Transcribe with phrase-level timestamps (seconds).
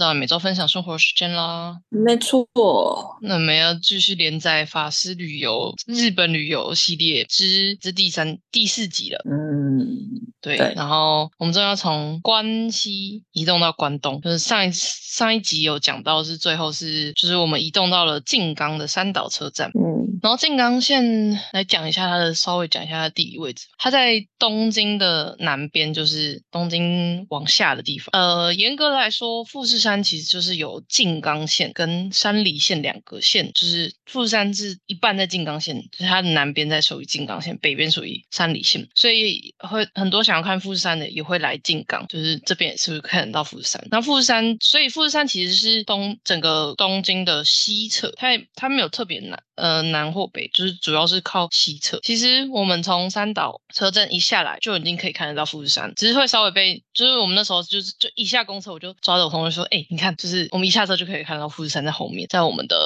[0.00, 2.48] 到每周分享生活时间啦，没错。
[3.20, 9.22] 那我们要继续连载法师旅游日本旅游系列之之第三第四集了。
[9.30, 9.86] 嗯，
[10.40, 19.68] 对，对然后我们终于要从关西移动到关东，就是上一上一集有讲到是最后是就是我们移动到了静冈的三岛车站。
[19.74, 23.66] 嗯，然后静冈县来讲一下它的，稍微讲一下它的地理位置。
[23.76, 28.08] 它在东京的南边，就是东京往下的地方。
[28.12, 43.84] 呃，严格来说，富士山山其实就是有静冈县跟山梨县两个县，就是富士山是一半在静冈县，就是它的南边在属于静冈县，北边属于山梨县，所以会很多想要看富士山的也会来静冈，就是这边也是看得到富士山。
[43.90, 49.42] 那富士山，所以富士山其实是东整个东京的西侧，它也它没有特别南。
[49.56, 52.00] 呃，南或北，就是主要是靠西侧。
[52.02, 62.76] 其实我们从三岛车站一下来，就已经可以看得到富士山，只是会稍微被，就是我们那时候就是就一下公车，我就抓着我同学说，哎、你看，就是我们一下车就可以看到富士山在后面，在我们的，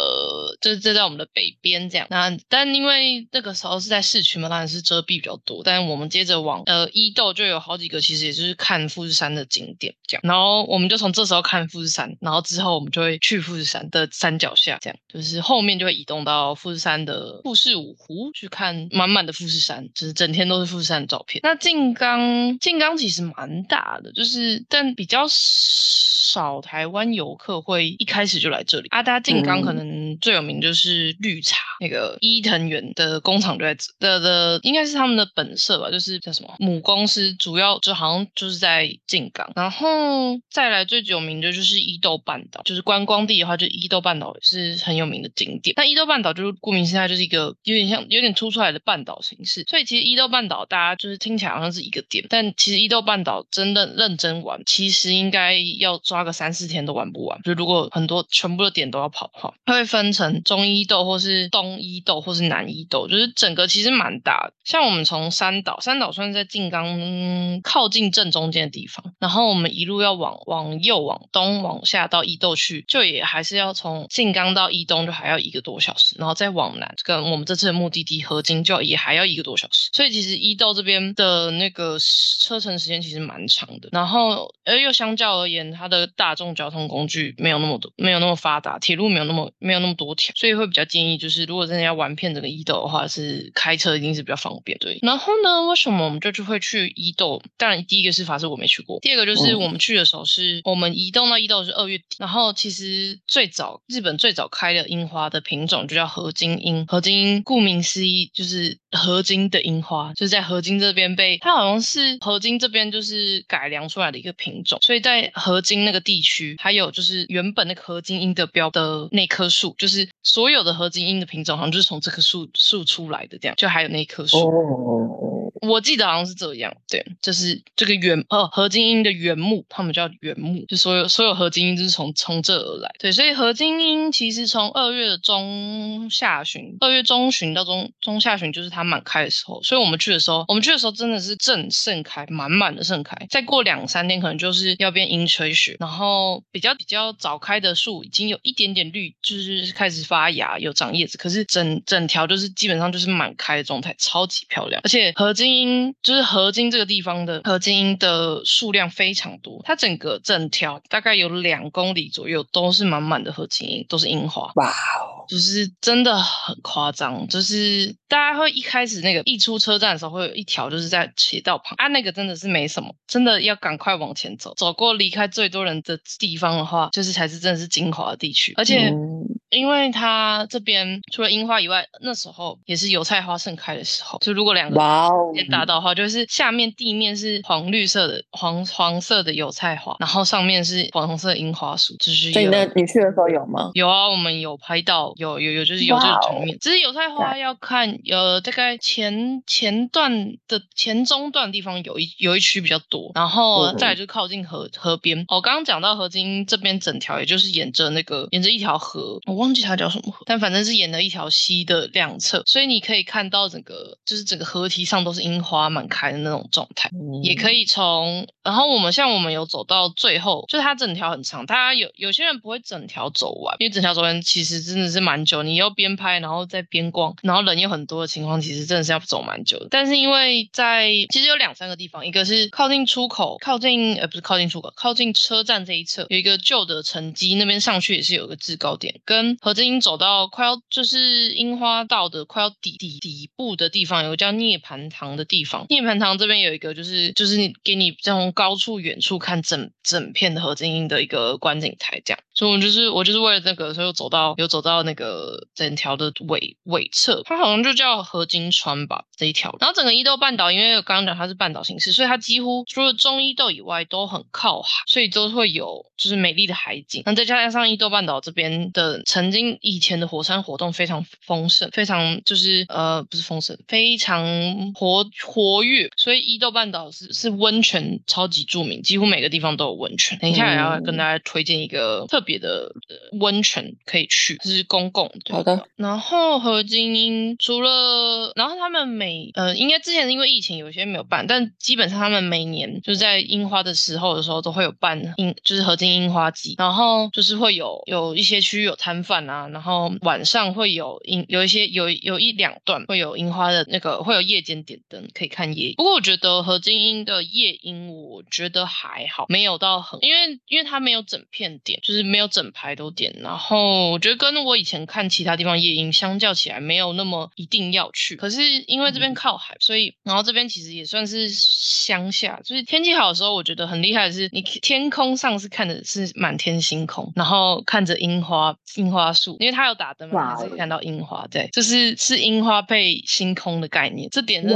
[0.60, 2.06] 就是这在我们的北边这样。
[2.10, 5.62] 那但因为那个时候是在市区嘛，当然是遮蔽比较多。
[5.64, 10.20] 但我们接着往呃伊豆就有好几个，其实也就是看富士山的景点这样。
[10.24, 16.54] 然后我们就从这时候看富士山，然后之后我们就会去富士山的山脚下，这样就是后面就会移动到。
[16.54, 21.40] 富士山的富士五湖去看满满的富士山，就是整天都是富士山的照片。
[21.42, 28.88] 那静冈，静冈其实蛮大的，就是但比较少台湾游客会一开始就来这里。
[28.90, 39.50] 阿达静冈可能最有名就是绿茶，那个伊藤园的工厂就在这的的，应该是他们的本社吧，就是叫什么母公司，主要就好像就是在静冈。
[39.54, 45.74] 然后再来最有名的就是伊豆半岛，就是观光地的话，就伊豆半岛是很有名的景点。
[45.76, 57.40] 那伊豆半岛就是顾名思义，它就是一个有点像有点凸出来的半岛形式，所以其实伊豆半岛大家就是听起来好像是一个点，但其实伊豆半岛真的认真玩，其实应该要抓个三四天天都玩不完。
[57.42, 64.52] 就如果很多全部的点都要跑的话，它会分成中伊豆或是东伊豆或是南伊豆，就是整个其实蛮大的。
[64.64, 81.98] 像我们从三岛，三岛算是在静冈、靠近正中间的地方，然后我们一路要往往右往东往下到伊豆去，就也还是要从静冈到伊东就还要一个多小时，然后再往南，跟我们这次的目的地河津就也还要一个多小时，所以其实伊豆这边的那个
[82.40, 83.88] 车程时间其实蛮长的。
[83.92, 94.78] 然后，而，又相较而言，它的大众交通工具没有那么多，没有那么发达，铁路没有那么没有那么多条，所以会比较建议，就是如果真的要玩遍整个伊豆的话，是开车一定是比较方便。
[94.78, 97.42] 对，然后呢，为什么我们就就会去伊豆？
[97.56, 124.38] 当然，第一个是法是我没去过，第二个就是嗯我们去的时候是我们移动到伊豆是二月底，然后其实最早日本最早开的樱花的品种就叫合金樱，合金樱顾名思义就是合金的樱花，就是在合金这边被它好像是合金这边就是改良出来的一个品种，所以在合金那个地区，还有就是原本那个合金樱的标的那棵树，就是所有的合金樱的品种好像就是从这棵树树出来的，这样就还有那棵树。
[124.38, 164.52] 哦，我记得好像是这样，对，就是这个原呃合金樱的原木，他们叫原木，就所有所有合金樱就是从从这而来，对，所以合金樱其实从二月中下旬，二月中旬到中中下旬就是它满开的时候，所以我们去的时候，我们去的时候真的是正盛开，满满的盛开，再过两三天可能就是要变樱吹雪，然后比较比较早开的树已经有一点点绿，就是开始发芽，有长叶子，可是整整条就是基本上就是满开的状态，超级漂亮，而且合金樱就是合金这个地方的合金樱的数量非常多，它整个整条大概有两公里左右都是满满的合金樱，都是樱花。
[164.56, 178.88] 哇哦，就是真的很夸张，就是大家会一开始那个一出车站的时候，会有一条就是在斜道旁啊，那个真的是没什么，真的要赶快往前走，走过离开最多人的地方的话，就是才是真的是精华的地区，而且。
[178.90, 184.18] 嗯因为它这边除了樱花以外，那时候也是油菜花盛开的时候。
[184.18, 193.70] 就如果两个哇哦，间大道的话，就是下面地面是黄绿色的黄黄色的油菜花，然后上面是黄红色的樱花树，就是所以有那你去的时候有吗？
[193.74, 205.24] 有啊，我们有拍到有有有就是有这个哇哦场面，只是油菜花要看有大概前前段的前中段地方有一有一区比较多，然后嗯再来就靠近河河边。
[205.28, 216.90] 我刚刚讲到河津这边整条，也就是沿着那个沿着一条河，我忘记它叫什么河，但反正是沿着一条溪的两侧，所以你可以看到整个就是整个河堤上都是樱花满开的那种状态。
[217.22, 217.54] 也可以。
[217.54, 229.68] 以从，然后我们像我们有走到最后，就是它整条很长，大家有有些人不会整条走完，因为整条走完其实真的是蛮久，你要边拍然后再边逛，然后人又很多的情况，其实真的是要走蛮久的。
[229.70, 267.02] 但是因为在其实有两三个地方，一个是靠近出口，靠近呃不是靠近出口，靠近车站这一侧有一个旧的城基，那边上去也是有个制高点，跟何金英走到快要就是樱花道的快要底底底部的地方，有个叫涅盘堂的地方，涅盘堂这边有一个就是就是你给你从高处远处看整整片的何金英的一个观景台，这样，所以我就是我就是为了这个，所以我走到有走到那个整条的尾尾侧，它好像就叫河津川吧这一条，然后整个伊豆半岛，因为我刚刚讲它是半岛形式，所以它几乎除了中伊豆以外都很靠海，所以都会有就是美丽的海景。
[267.06, 280.18] 那再加上伊豆半岛这边的曾经以前的火山活动非常丰盛，非常就是呃不是丰盛，非常活活跃，所以伊豆半岛是是温泉超级著名，几乎每个地方都有温泉。
[280.18, 285.32] 等一下也要跟大家推荐一个特别的呃温泉可以去，这是公共的。
[285.32, 334.54] 好的，然后和精英除了，然后他们每呃，应该之前因为疫情有些没有办，但基本上他们每年就是在樱花的时候的时候都会有办樱，就是合金樱花季，然后就是会有有一些区域有摊贩啊，然后晚上会有樱有一些有有一两段会有樱花的那个会有夜间点灯可以看夜，不过我觉得何金英的夜樱我觉得还好，没有到很，因为因为它没有整片点，就是没有整排都点，然后我觉得跟我以前看其他地方夜莺相较起来没有那么一定要去，可是因为这边靠海，所以然后这边其实也算是乡下，就是天气好的时候，我觉得很厉害的是，你天空上是看的是满天星空，然后看着樱花樱花树，因为它有打灯嘛，可以看到樱花，对，就是是樱花配星空的概念，这点是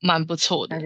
[0.00, 0.78] 蛮不错的。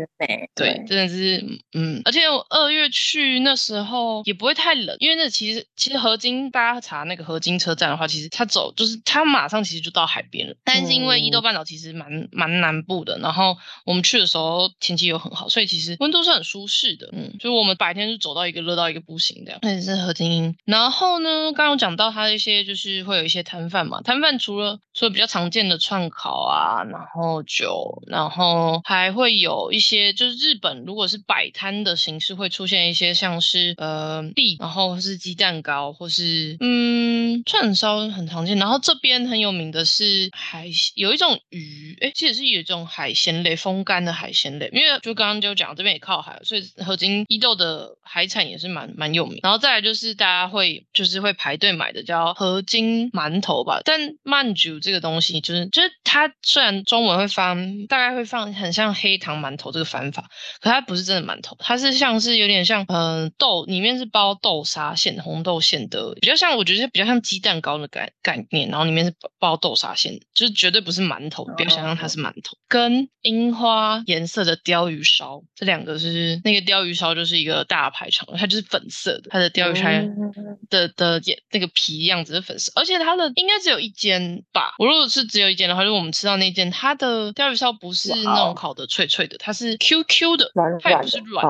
[0.56, 1.44] 对，真的是，
[1.75, 20.56] 嗯，而且我二月去那时候也不会太冷，因为那其实其实河津大家查那个河津车站的话，其实它走就是它马上其实就到海边了，但是因为伊豆嗯半岛其实蛮蛮南部的，然后我们去的时候天气又很好，所以其实温度是很舒适的，嗯，就是我们白天就走到一个热到一个不行这样，那是河津。
[20.64, 38.58] 然后呢，刚刚有讲到它一些就是会有一些摊贩嘛，摊贩除了除了比较常见的串烤啊，然后酒，然后还会有一些就是日本如果是摆摊的形式，会出现一些像是呃地，然后是鸡蛋糕，或是嗯串烧很常见。
[38.58, 44.69] 然后这边很有名的是海有一种鱼，哎，其实是有一种海鲜类，风干的海鲜类。
[44.75, 49.40] 因为就刚刚就讲这边也靠海，所以合金伊豆的海产也是蛮蛮有名。
[49.43, 60.29] 然后再来就是大家会就是会排队买的叫合金馒头吧，但曼酒这个东西就是就是它虽然中文会翻，大概会放很像黑糖馒头这个翻法，
[60.61, 72.56] 可它不是真的馒头，它是像是有点像嗯、呃豆里面是包豆沙馅、红豆馅的，比较像我觉得比较像鸡蛋糕的概概念，然后里面是包包豆沙馅的，就是绝对不是馒头，不要想象它是馒头。
[72.69, 80.16] 跟樱花颜色的鲷鱼烧，这两个是那个鲷鱼烧就是一个大排场，它就是粉色的，它的鲷鱼烧嗯
[80.70, 84.74] 的的颜那个皮样子是粉色，而且它的应该只有一间吧。
[84.78, 91.46] 我如果是只有一间的话，就是我们吃到那间，它的鲷鱼烧不是那种烤的脆脆的，它是 Q Q 的，它也不是软。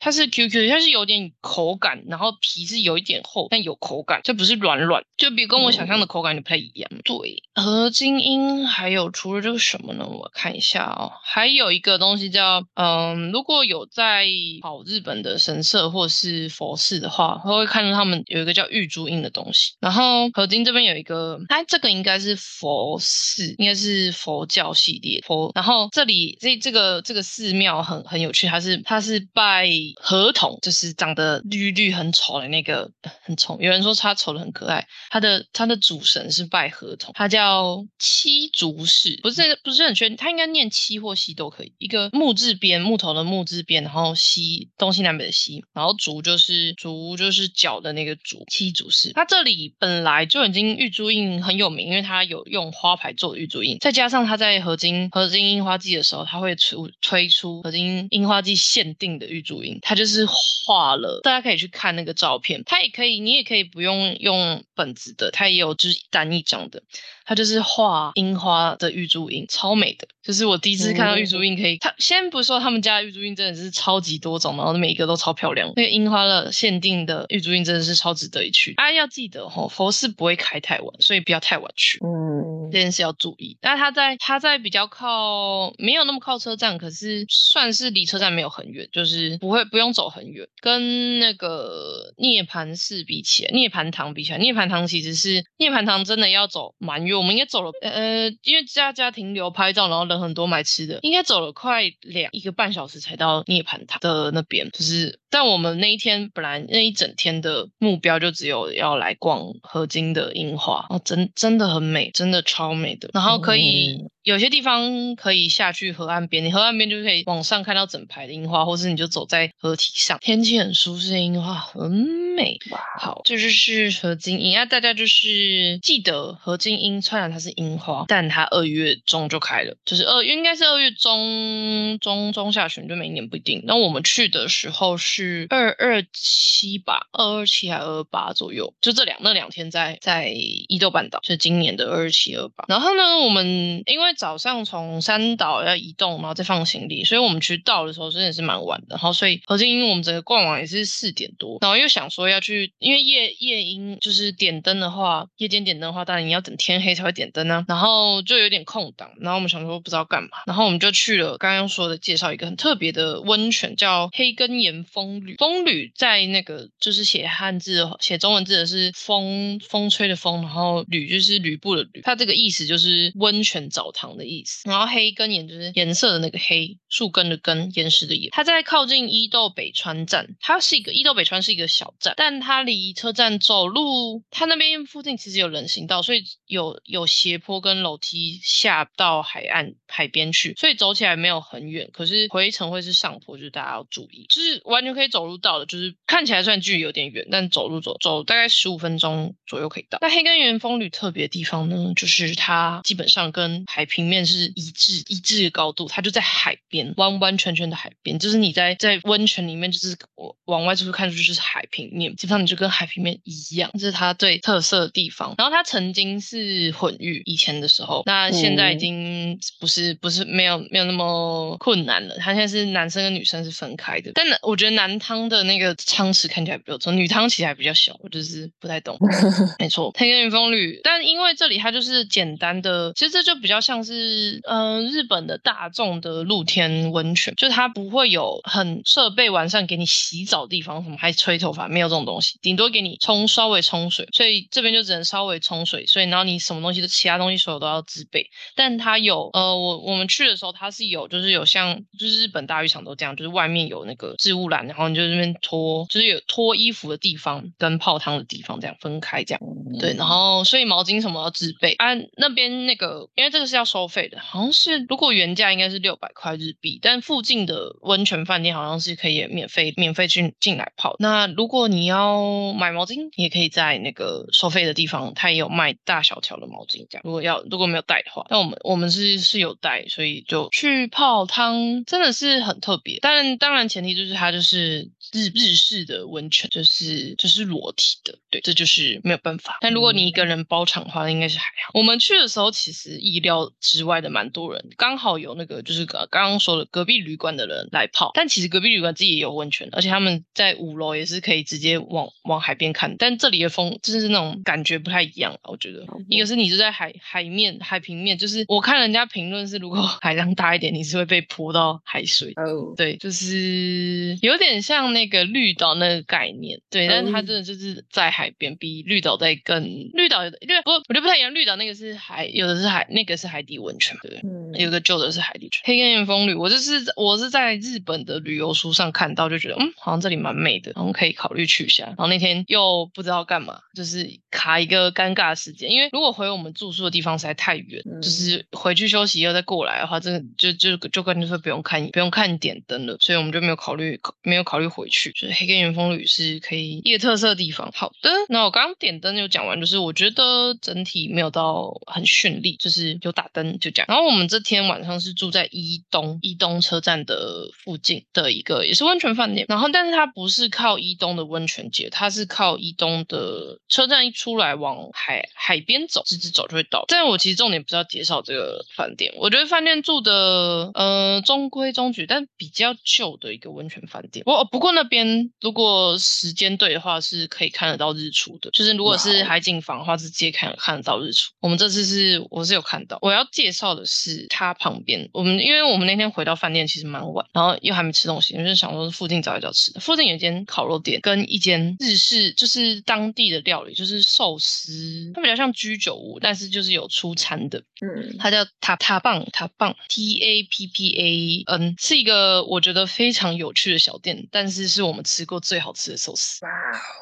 [0.00, 6.90] 它是 QQ，它是有点口感，然后皮是有一点厚，但有口感，就不是软软，就比跟我想象的口感就不太一样。
[7.04, 10.06] 对，和精英还有除了这个什么呢？
[10.06, 14.24] 我看一下哦，还有一个东西叫嗯，如果有在
[14.62, 19.72] 跑日本的神社或是佛寺的话，会看到他们有一个叫玉珠印的东西。
[19.80, 25.50] 然后合金这边有一个，它这个应该是佛寺，应该是佛教系列佛。
[25.54, 32.90] 然后这里这这个这个寺庙很很有趣，它是它是拜河童，就是长得绿绿很丑的那个
[33.24, 33.58] 很丑。
[33.60, 41.72] 有人说它丑的很可爱，它的它的主神是拜河童，它叫七竹氏，不是不是很确定，它应该念七或西都可以。
[41.78, 49.12] 一个木字边，木头的木字边，然后西东西南北的西，然后竹就是竹就是脚的那个竹，七竹氏。
[49.14, 66.82] 它这里本来就已经玉珠印很有名，因为它有用花牌做玉珠印，再加上它在合金合金樱花季的时候，它会出推出合金樱花季限定的玉珠印，它就是画了，大家可以去看那个照片，它也可以你也可以不用用本子的，它也有就是单一张的，
[67.24, 70.08] 它就是画樱花的玉珠印，超美的。
[70.22, 75.72] 就是我第一次看到玉珠印，可以，它先不说他们家的玉珠印真的是超级多种，然后每一个都超漂亮。
[75.76, 78.74] 那个樱花的限定的玉珠印真的是超值得一去。
[78.74, 81.98] 大家要记得哦，佛寺不会开太晚，所以不要太晚去。
[82.04, 83.58] 嗯这件事要注意。
[83.60, 90.46] 但它在它在比较靠没有那么靠车站，可是算是离车站没有很远，就是不会不用走很远。
[90.60, 104.68] 跟那个涅槃寺比起来，涅槃堂比起来，涅槃堂其实是涅槃堂真的要走蛮远，我们应该走了呃，因为家家停留拍照，然后人很多买吃的，应该走了快两一个半小时才到涅槃堂的那边。
[104.72, 113.08] 就是但我们那一天本来那一整天的目标就只有要来逛河津的樱花，哦，真真的很美，真的超超美的。
[113.14, 122.58] 然后可以、有些地方可以下去河岸边，你河岸边就可以往上看到整排的樱花，或是你就走在河堤上，天气很舒适樱花很美。
[122.70, 124.54] 哇，好，这就是河津樱。
[124.54, 133.62] 那大家就是记得河津樱，虽然它是樱花，但它二月中就开了，就是二应该是二月中中中下旬，就每一年不一定。
[133.64, 142.64] 那我们去的时候是二二七吧，二二七还二二八左右，就这两那两天在在伊豆半岛，是今年的二二七二八。
[142.68, 148.86] 然后呢，我们因为早上从山岛要移动，然后再放行李，所以我们去到的时候真的是蛮晚的。
[148.90, 157.64] 然后所以河津樱我们整个逛完也是四点多，然后又想说要去，因为夜 夜莺就是点灯的话，夜间点灯的话，当然你要等天黑才会点灯啊。
[157.68, 165.36] 然后就有点空档，然后我们想说不知道干嘛，然后我们就去了刚刚说的介绍一个很特别的温泉，叫黑根岩风吕。
[165.36, 174.68] 风吕在那个就是写汉字写中文字的是风风吹的风，然后吕就是吕布的吕，它这个意思就是温泉澡堂长的意思。
[174.68, 178.30] 然后黑根岩就是颜色的那个黑，树根的根，岩石的岩。
[178.30, 191.90] 它在靠近伊豆北川站，它是一个伊豆北川是一个小站，但它离车站走路，它那边附近其实有人行道，所以有有斜坡跟楼梯下到海岸海边去，所以走起来没有很远。
[191.92, 199.98] 可是回程会是上坡，就是大家要注意，就是完全可以走路到的，就是看起来虽然距离有点远，但走路走走大概十五分钟左右可以到。
[200.00, 215.34] 那黑根源风吕特别的地方呢，就是它基本上跟海平面是一致一致的高度，它就在海边，完完全全的海边，就是你在在温泉里面，就是往往外就是看出去就是海平面，基本上你就跟海平面一样，这是它最特色的地方。
[215.36, 224.12] 然后它曾经是混浴，以前的时候，那现在已嗯经不是不是没有没有那么困难了，它现在是男生跟女生是分开的。
[224.14, 228.96] 但男我觉得男汤的那个汤池看起来比较重，女汤其实还比较小，我就是不太懂。
[229.58, 259.40] 没错，黑跟云风吕，但因为这里它就是简单的，其实这就比较像是呃日本的大众的露天温泉，就它不会有很设备完善给你洗澡的地方，什么还吹头发，没有这种东西，顶多给你冲稍微冲水，所以这边就只能稍微冲水，所以然后你什么东西的其他东西所有都要自备，但它有呃我我们去的时候它是有就是有像就是日本大浴场都这样，就是外面有那个置物篮，然后你就这边脱就是有脱衣服的地方跟泡汤的地方这样分开这样。
[259.78, 261.94] 对，然后所以毛巾什么要自备啊。
[262.16, 270.96] 那边那个，因为这个是要收费的，好像是如果原价应该是六百块日币，但附近的温泉饭店好像是可以免费免费进进来泡。
[270.98, 277.02] 那如果你要买毛巾，也可以在那个收费的地方，它也有卖大小条的毛巾这样。
[277.04, 282.98] 如果要如果没有带的话，那我们我们是是有带，所以就去泡汤，真的是很特别。
[283.00, 289.58] 但当然前提就是它就是日日式的温泉，就是就是裸体的，对，这就是没有办法。
[289.60, 291.72] 但如果你一个人包场的话，应该是还好。
[291.74, 302.96] 我们去的时候，其实意料之外的蛮多人，刚好有那个就是刚刚刚说的隔壁旅馆的人来泡，但其实隔壁旅馆自己也有温泉，而且他们在五楼也是可以直接往往海边看。
[302.98, 312.32] 但这里的风就是那种感觉不太一样，我觉得一个是你就在海海面海平面，就是我看人家评论是，如果 海浪大一点，你是会被泼到海水。
[312.36, 324.20] 哦，对，就是有点像那个绿岛那个概念，对，但是它嗯真的就是在海边，比绿岛在更绿岛有的，绿不，我觉得不太一样，绿岛那个是海，有的是海，那个是海底温泉，对。
[324.22, 331.84] 嗯，有个旧的是海底泉，黑根岩风旅，我就是我是在日本的旅游书上看到，就觉得嗯，好像这里蛮美的，然后可以考虑去一下。
[331.86, 347.70] 然后那天又不知道干嘛，就是卡一个尴尬的时间，因为如果回我们住宿的地方实在太远，嗯就是回去休息又再过来的话，真的就就就跟你说不用看不用看点灯了，所以我们就没有考虑没有考虑回去，就是黑根原风旅是可以一个特色地方。
[347.72, 353.86] 好的，那我刚刚点灯就讲完，就是我觉得整体没有到很绚丽，就是有打灯就这样。
[353.88, 366.84] 然后我们这天晚上是住在伊东伊东车站的附近的一个也是温泉饭店，然后但是它不是靠伊东的温泉街，它是靠伊东的车站一出来往海海边走，直直走就会到。
[366.88, 374.22] 但我其实重点不是要介绍这个饭店，我觉得饭店住的呃中规中矩，但比较旧的一个温泉饭店。
[374.26, 378.50] 我、哦不过呢那边如果时间对的话，是可以看得到日出的。
[378.50, 381.30] 就是如果是海景房的话，是直接看看得到日出。
[381.40, 382.98] 我们这次是我是有看到。
[383.02, 389.80] 我要介绍的是它旁边，我们因为我们那天回到饭店其实蛮晚，然后又还没吃东西，我就想说附近找一找吃的。
[389.80, 397.62] 附近有一间烤肉店跟一间日式，就是当地的料理，就是寿司，它比较像居酒屋，但是就是有出餐的。
[397.82, 406.50] 嗯，它叫塔塔棒塔棒 T A P P A N，是一个我觉得非常有趣的小店，但是是我们吃过最好吃的寿司，哇，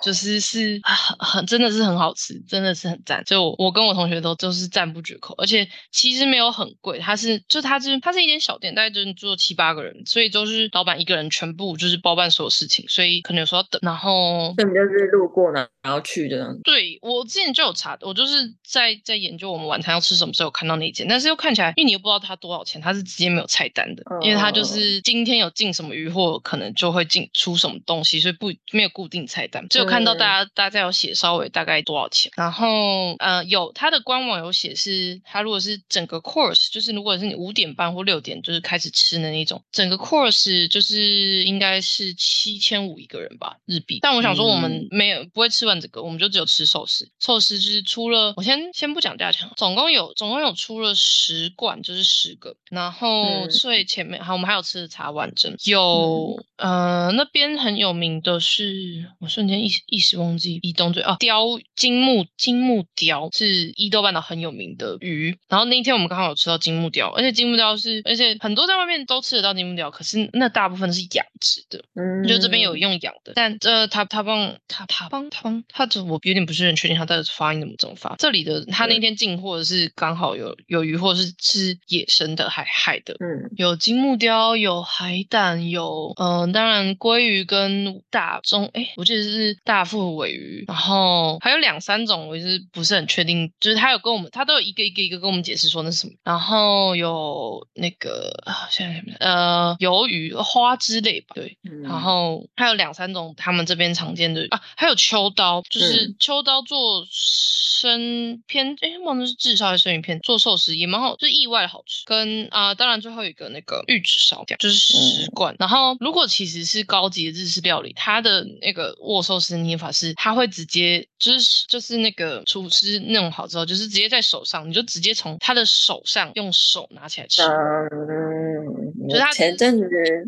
[0.03, 3.23] 就是是啊很很真的是很好吃，真的是很赞。
[3.25, 16.57] 就我我跟我同学都都是赞不绝口，而且其实没有很贵，它是就它是它是一间小店，大概就是坐七八个人，所以都是老板一个人全部就是包办所有事情，所以可能有时候要等，然后所以你们就是路过呢，然后去的。
[16.65, 53.49] 对我之前就有查，我就是在在研究我们晚餐要吃什么时候看到那一间，但是又看起来，因为你又不知道它多少钱，它是直接没有菜单的，因为它就是今天有进什么鱼货，可能就会进出什么东西，所以不没有固定菜单，只有看到大家大家有写稍微大概多少钱，然后呃有它的官网有写是它如果是整个 course，就是如果是你五点半或六点就是开始吃的那种，整个 course 就是应该是七千五一个人吧日币，但我想说我们没有不会吃完这个，我们就只有吃寿司，寿司就是出了我先先不讲价钱，总共有总共有出了十罐，就是十个，然后嗯。
[53.59, 61.45] 最前面好我们还有吃的茶碗蒸，有呃那边很有名的是我瞬间一一时忘记伊东最啊雕
[61.76, 78.17] 金木金木雕是伊豆半岛很有名的鱼，然后那一天我们刚好有吃到金木雕，而且金木雕是而且很多在外面都吃得到金木雕，可是那大部分是养殖的，嗯，就这边有用养的，但这他他帮他他帮他帮他这我有点不是很确定他到底发音怎么怎么发。
[78.19, 83.49] 这里的他那天进货的是刚好有有鱼货是吃野生的海海的，嗯。
[83.57, 112.05] 有金木雕，有海胆，有嗯、呃当然鲑鱼跟大中哎，我记得是大腹尾鱼，然后还有两三种，我是不是很确定，就是他有跟我们，他都有一个一个一个跟我们解释说那是什么，然后有那个啊现在什么呃鱿鱼花之类吧，对，嗯，然后还有两三种他们这边常见的啊，还有秋刀，就是嗯秋刀做生片，哎，忘了是炙烧还是生鱼片，做寿司也蛮好，就是意外的好吃。
[112.05, 115.55] 跟啊、当然最后一个那个玉子烧，就是十罐。
[115.59, 127.42] 然后如果其实是高级的日式料理，它的那个握寿司捏法是，它会直接就是就是那个厨师弄好之后，就是直接在手上，你就直接从他的手上用手拿起来吃。
[127.42, 129.85] 嗯，就他前阵子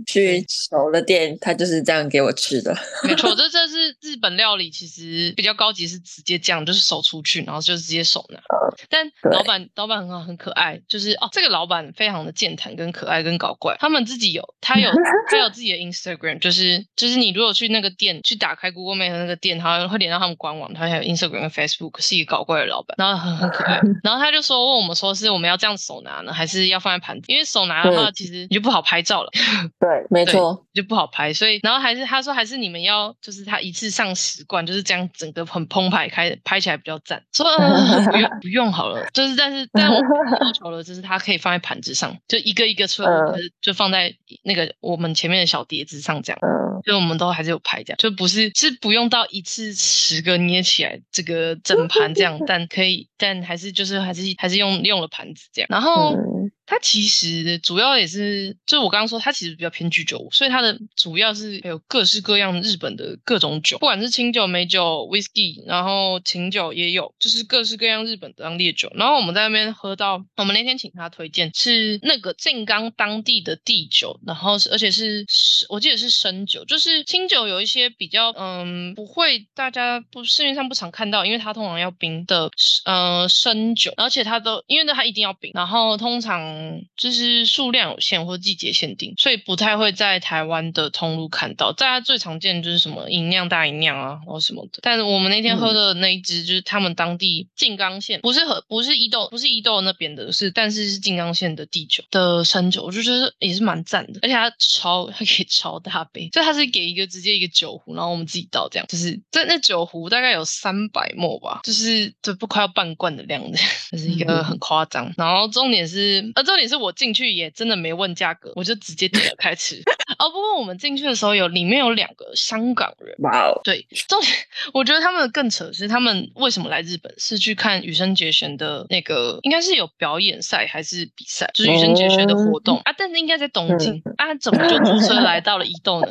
[0.06, 2.76] 去熟的店，他就是这样给我吃的。
[3.04, 8.40] 没错， 这这是日本料理，其实比较高级，是直接这样，就是手出去，然后就直接手拿。
[8.88, 13.76] 但老板老板很好，很可爱，就是哦，这个老板非常的健谈、跟可爱、跟搞怪。
[13.78, 14.90] 他们自己有，他有
[15.30, 23.80] 他有自己的 Instagram，就是就是你如果去那个店，去打开 Google Map 的那个店，他会连到他们官网，他还有 Instagram 跟 Facebook，是一个搞怪的老板，然后很很可爱。
[24.02, 27.24] 然后他就说问我们说是我们要这样手拿呢，还是要放在盘子？
[27.28, 29.30] 因为手拿的话，嗯其实你就不好拍照了。
[29.78, 30.66] 对，没错。
[30.72, 37.22] 就不好拍，所以然后还是他说还是你们要就是他一次上十罐，就是这样整个很澎湃开拍起来比较赞。
[37.32, 44.14] 说、呃、不用 不用好了，就是但是但我要求了，就是它可以放在盘子上，就一个一个出来，嗯就放在
[44.44, 46.38] 那个我们前面的小碟子上这样。
[46.70, 56.14] 嗯，就我们都还是有拍这样，就不是是不用到一次十个捏起来这个整盘这样， 但可以，但还是就是还是还是用用了盘子这样，然后。
[56.14, 68.88] 嗯它其实主要也是，就是我刚刚说，它其实比较偏居酒屋，所以它的主要是有各式各样日本的各种酒，不管是清酒、美酒、whisky，然后琴酒也有，就是各式各样日本的当烈酒。
[68.94, 75.26] 然后我们在那边喝到，我们那天请他推荐是那个静冈当地的地酒，然后是而且是
[75.70, 82.48] 我记得是生酒，就是清酒有一些比较嗯不会大家不市面上不常看到，因为它通常要冰的
[82.84, 86.59] 呃生酒，而且它都因为呢它一定要冰，然后通常。
[86.96, 91.72] 就是数量有限或季节限定，所以不太会在台湾的通路看到。
[91.72, 94.80] 大家最常见的就是什么银酿大银酿啊，然后什么的。
[94.82, 104.20] 但是我们那天喝的那一支，就是他们当地静冈县，不是和不是伊豆，不是伊豆那边的，是但是是静冈县的地酒的生酒，我就觉得也是蛮赞的。
[104.22, 113.58] 而且它超，它可以超大杯，就它是给一个直接一个酒壶，然后我们自己倒这样，就是这那酒壶大概有三百沫吧，就是这不快要半罐的量的，
[113.92, 115.12] 就是一个很夸张。
[115.16, 119.80] 然后重点是，呃，重点是我进去也真的没问价格，我就直接点了开吃。
[120.18, 124.32] 哦，不过我们进去的时候有里面有两个香港人，哇哦，对，重点
[124.72, 127.12] 我觉得他们更扯是，他们为什么来日本？
[127.18, 132.78] 是去看羽生结弦的那个，应该是有表演赛还是比赛，就是羽生结弦的活动。
[132.84, 136.08] 啊，但是应该在东京啊，怎么就租车来到了伊豆呢？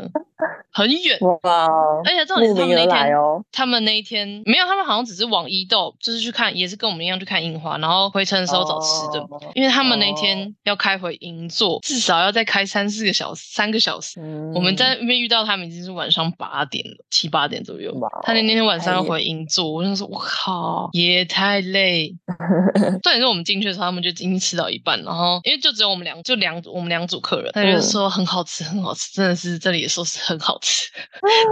[0.72, 1.66] 很远，哇。
[1.66, 9.52] 哦，而且重点是他们那天，哦，他们那一天没有，他们好像只是往伊豆，就是去看，也是跟我们一样去看樱花，然后回程的时候找吃的，哦。
[9.56, 14.20] 因为他们那天要开回银座，至少要再开三四个小时，三个小时。
[14.20, 18.20] 嗯我们在那边遇到他们已经是晚上八点了，七八点左右哇哦。
[18.24, 22.14] 他那天晚上要回银座，我就说，我靠，也太累。
[23.02, 30.90] 重点是我们进去的时候，他们就已经吃到一半，然后因为就只有我们两，就两组我们两组客人，他就嗯说很好吃，很好吃，真的是这里也说是很好吃，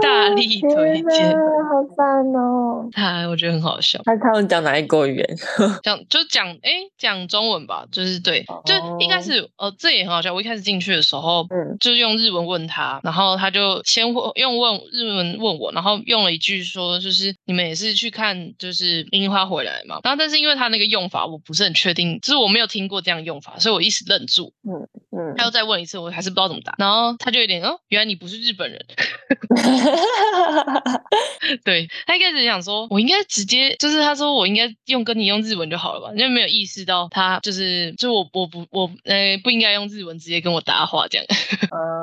[0.02, 2.88] 大力推荐好赞哦！
[2.92, 5.36] 他我觉得很好笑，他他们讲哪一国语言？
[5.82, 10.34] 讲就讲哎讲中文吧，就是对，就一开始呃这也很好笑。
[10.34, 20.00] 我一开始进去的时候，嗯就用日文问他，然后他就先问用问日文问我，然后用了一句说，就是你们也是去看就是樱花回来嘛。
[20.02, 24.52] 然后但是因为他那个用法我不是很确定，就是我没有听过这样用法，所以我一时愣住。
[24.64, 24.72] 嗯
[25.10, 26.74] 嗯他又再问一次，我还是不知道怎么答。
[26.78, 28.84] 然后他就有点哦，原来你不是日本人。
[31.64, 41.26] 对他一开始想说，我应该直接就是他说我应该用跟你用日文就好了吧，因为没有意识到他就是就我我不我呃不应该用日文直接跟我搭话这样。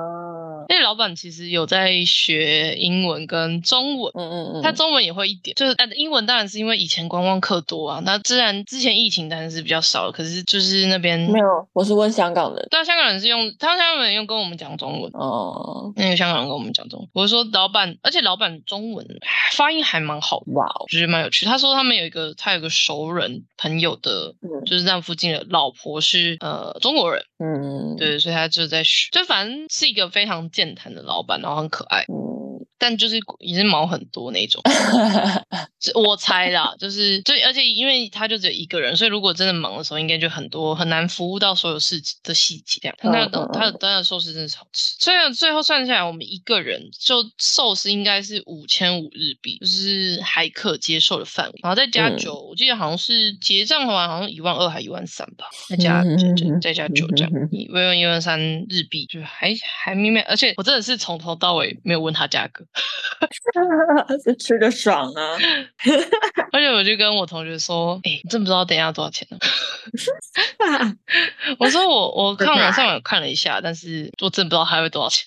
[0.06, 4.12] 啊，因为老板其实有在学英文跟中文。
[4.16, 8.02] 嗯嗯嗯，他中文也会一点，就是呃，英文当然是因为以前观光客多啊。
[8.06, 12.68] 那自然之前疫情当然是比较少，可是就是那边没有，我是问香港人。
[12.70, 17.10] 对啊，香港人是用，他香港人用跟我们讲中文，哦，那个香港人跟我们讲中文。
[17.14, 19.06] 我是说老板，而且老板中文
[19.52, 21.46] 发音还蛮好的，哇哦我，觉得蛮有趣。
[21.46, 32.06] 他说他们有一个，他有个熟人朋友的，嗯就是那附近的老婆是呃中国人，嗯，对，所以他就在学，就反正是一个非常健谈的老板，然后很可爱，
[32.78, 34.62] 但就是也是毛很多那种。
[35.94, 42.80] 我猜啦，就是就而且因为他就只有一个人，所以如果真的忙的时候，应该就很多很难服务到所有事情的细节。
[42.82, 44.96] 这样，但他的嗯嗯他的他的寿司真的是好吃。
[45.00, 51.60] 虽然最后算下来，我们一个人就寿司应该是五千五日币，就是还可接受的范围。
[51.62, 60.22] 然后再加嗯酒，我记得好像是结账的话好像一万二还一万三吧，再加嗯再加酒这样，一万一万三日币，就还还明白。
[60.22, 62.65] 而且我真的是从头到尾没有问他价格。
[64.24, 65.38] 是 吃的爽啊！
[66.52, 69.38] 而且我就跟我同学说：“哎、你真不知道等一下多少钱呢、
[71.60, 75.26] 我说我我看网上有看了一下，但是我真的不知道还会多少钱。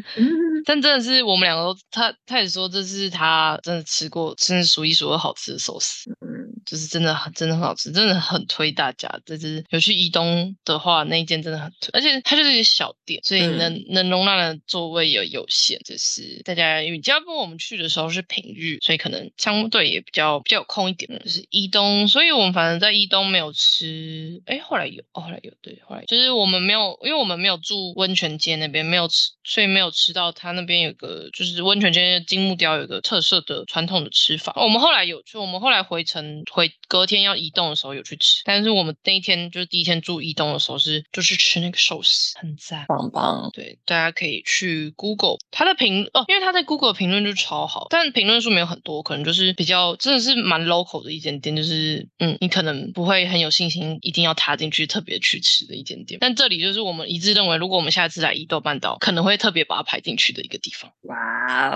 [0.64, 9.10] 但真的是我们两个都，他他也说这是他真的吃过，真的数一数二好吃的寿司，嗯就是真的很真的很好吃，真的很推大家。
[9.26, 21.04] 这是有去宜东的话，那一间真的很推，而且它就是一个小店，所以嗯能、能容纳的座位也有限，就是大家因为加上我们去的时候是平日，所以可能相对也比较比较有空一点。
[21.22, 34.52] 就是伊东，所以我们反正在伊东没有吃，哎，后来有，哦，后来有，对，后来就是我们没有，因为我们没有住温泉街那边，没有吃，所以没有吃到他那边有个就是温泉街金木雕有个特色的传统的吃法。
[34.56, 42.84] 我们后来有去，我们后来回程回隔天要移动的时候有去吃，但是我们那一天就是第一天住伊东的时候是就是吃那个寿司，很赞。
[42.88, 56.18] 棒棒，对，大家可以去 Google 它的评哦，因为它在 Google 的评论就超好，但评论数没有很多，可能就是比较真的是蛮 local 的一间店，就是嗯，你可能不会很有信心一定要踏进去特别去吃的一间店。
[56.20, 60.92] 但这里就是我们一致认为，如果我们下次来伊豆半岛，可能会特别把它排进去的一个地方。
[61.02, 61.16] 哇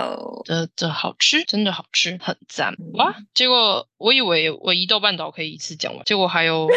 [0.05, 3.15] 哦，这这好吃，真的好吃，很赞嗯哇！
[3.33, 6.67] 结果我以为我伊豆半岛可以一次讲完，结果还有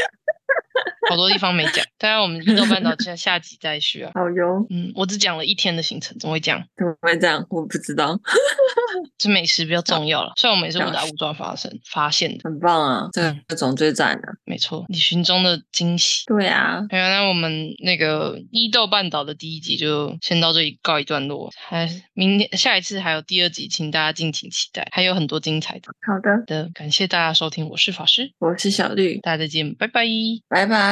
[1.08, 1.84] 好多地方没讲。
[1.98, 4.10] 当然，我们伊豆半岛下下集再续啊。
[4.14, 6.62] 好哟，嗯，我只讲了一天的行程，怎么会这样？
[6.76, 7.44] 怎么会这样？
[7.50, 8.18] 我不知道，
[9.18, 14.28] 这美食比较重要了，虽然我们也是误打误撞发生发现的，很棒啊，这嗯这种最赞的。
[14.44, 16.24] 没错，旅行中的惊喜。
[16.26, 25.88] 对啊，好，那我们那个伊豆半岛的第一集就先到这里告一段落，还明天下一次还有第二集，请大家敬请期待，还有很多精彩的。
[26.06, 30.02] 好的，的，感谢大家收听，我是法师，我是小绿，大家再见，拜拜。
[30.48, 30.91] 拜拜。